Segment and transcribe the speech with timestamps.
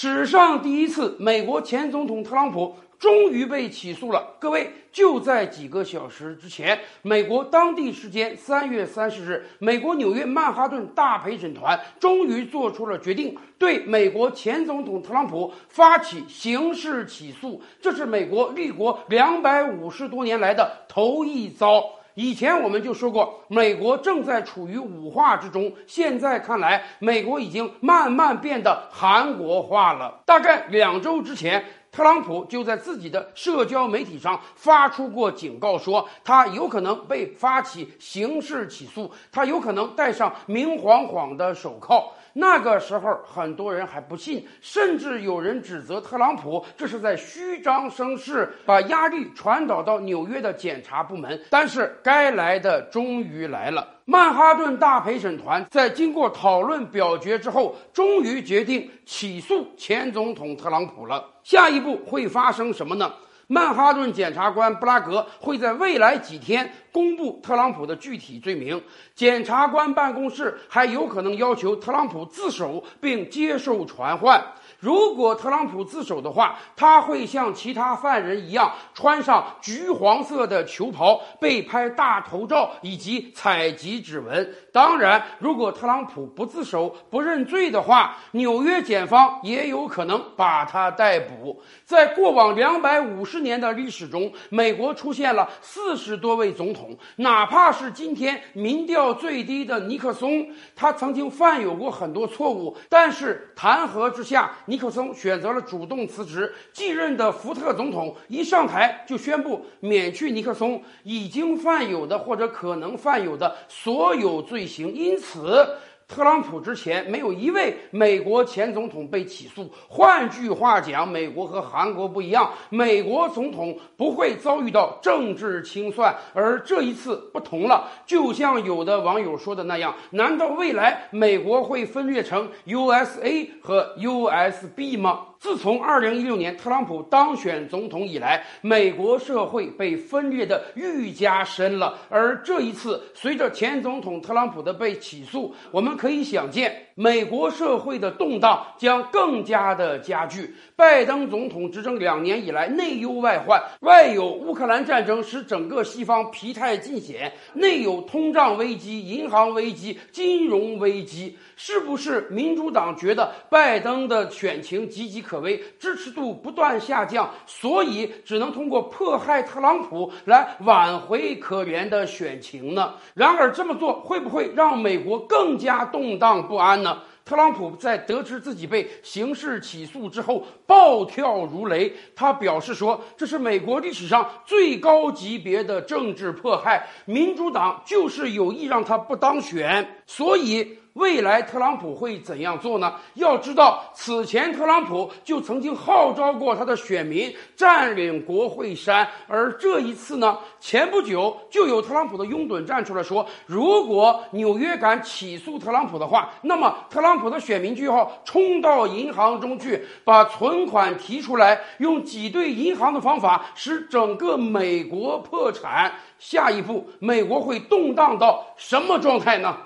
[0.00, 4.36] 史上第一次，美国前总统特朗普终于被起诉了。
[4.38, 17.60] 各位，就在几个小时之前，美国当地时间三月三十日，美国纽约曼哈顿大陪审团终于做出了决定，对美国前总统特朗普发起刑事起诉。
[17.80, 21.82] 这是美国立国两百五十多年来的头一遭。
[22.18, 25.72] 以前我们就说过，美国正在处于五化之中。
[25.86, 30.18] 现在看来，美国已经慢慢变得韩国化了。
[30.26, 42.12] 大概两周之前，特朗普就在自己的社交媒体上发出过警告，说他有可能被发起刑事起诉，他有可能戴上明晃晃的手铐。
[42.34, 51.40] 那个时候，很多人还不信，甚至有人指责特朗普这是在虚张声势，把压力传导到纽约的检察部门。
[51.50, 53.97] 但是，该来的终于来了。
[54.10, 61.22] 曼哈顿大陪审团在经过讨论表决之后，终于决定起诉前总统特朗普了。
[61.42, 63.12] 下一步会发生什么呢？
[63.50, 68.82] 曼哈顿检察官布拉格会在未来几天公布特朗普的具体罪名，
[69.14, 74.44] 检察官办公室还有可能要求特朗普自首并接受传唤。
[74.80, 84.54] 如果特朗普自首的话，他会像其他犯人一样穿上橘黄色的球袍，被拍大头照以及采集指纹。
[84.72, 91.62] 当然，如果特朗普不自首、不认罪的话，纽约检方也有可能把他逮捕。
[91.84, 100.44] 在过往两百五十十年的历史中，美国出现了四十多位总统，哪怕是今天民调最低的尼克松，
[100.74, 104.50] 他曾经犯有过很多错误，但是弹劾之下。
[104.66, 115.64] 尼克松选择了主动辞职，继任的福特总统一上台就宣布免去尼克松已经犯有的或者可能犯有的所有罪行，因此。
[116.08, 119.70] 特朗普之前没有一位美国前总统被起诉。
[119.86, 127.86] 换句话讲，美国和韩国不一样，美国总统不会遭遇到政治清算，而这一次不同了。
[128.06, 135.26] 就像有的网友说的那样，难道未来美国会分裂成 USA 和 USB 吗？
[135.38, 141.98] 自从二零一六年特朗普当选总统以来，美国社会被分裂的愈加深了。
[142.08, 146.84] 而这一次，随着前总统特朗普的被起诉，我们可以想见。
[146.96, 150.52] 美国社会的动荡将更加的加剧。
[150.74, 161.38] 拜登总统执政两年以来，内忧外患，外有乌克兰战争使整个西方疲态尽显，内有通胀危机、银行危机、金融危机。
[161.54, 172.94] 是不是民主党觉得拜登的选情岌岌可危，支持度不断下降，所以只能通过迫害特朗普来挽回可怜的选情呢？
[173.12, 177.02] 然而这么做会不会让美国更加动荡不安呢？
[177.26, 181.92] 特朗普在得知自己被刑事起诉之后，暴跳如雷。
[182.16, 190.78] 他表示说：“这是美国历史上最高级别的政治迫害，民主党就是有意让他不当选。”所以。
[190.98, 192.92] 未来特朗普会怎样做呢？
[193.14, 215.92] 要知道，此前特朗普就曾经号召过他的选民占领国会山，而这一次呢，前不久就有特朗普的拥趸站出来说，如果纽约敢起诉特朗普的话，那么特朗普的选民就要冲到银行中去，把存款提出来，用挤兑银行的方法使整个美国破产。
[216.18, 219.56] 下一步，美国会动荡到什么状态呢？